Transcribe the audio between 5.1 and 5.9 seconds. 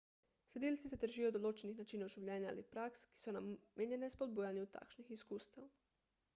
izkustev